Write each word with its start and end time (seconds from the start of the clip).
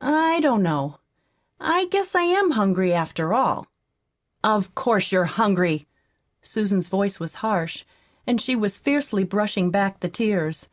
I 0.00 0.38
don't 0.38 0.62
know 0.62 1.00
I 1.58 1.86
guess 1.86 2.14
I 2.14 2.22
am 2.22 2.52
hungry, 2.52 2.94
after 2.94 3.34
all." 3.34 3.66
"Of 4.44 4.76
course 4.76 5.10
you're 5.10 5.24
hungry!" 5.24 5.86
Susan's 6.40 6.86
voice 6.86 7.18
was 7.18 7.34
harsh, 7.42 7.84
and 8.28 8.40
she 8.40 8.54
was 8.54 8.76
fiercely 8.76 9.24
brushing 9.24 9.72
back 9.72 9.98
the 9.98 10.08
tears. 10.08 10.68